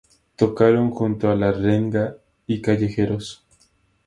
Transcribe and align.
Tocaron 0.35 0.89
junto 0.89 1.29
a 1.29 1.35
La 1.35 1.51
Renga 1.51 2.15
y 2.47 2.59
Callejeros. 2.59 3.45